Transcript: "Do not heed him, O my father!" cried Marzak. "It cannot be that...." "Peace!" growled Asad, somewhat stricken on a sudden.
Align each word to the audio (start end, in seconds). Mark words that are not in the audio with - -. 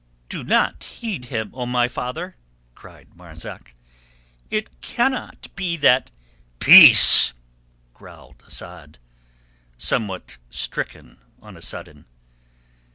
"Do 0.29 0.43
not 0.43 0.83
heed 0.83 1.25
him, 1.25 1.51
O 1.53 1.67
my 1.67 1.87
father!" 1.87 2.35
cried 2.73 3.15
Marzak. 3.15 3.75
"It 4.49 4.81
cannot 4.81 5.49
be 5.55 5.77
that...." 5.77 6.09
"Peace!" 6.57 7.33
growled 7.93 8.41
Asad, 8.47 8.97
somewhat 9.77 10.39
stricken 10.49 11.17
on 11.39 11.55
a 11.55 11.61
sudden. 11.61 12.05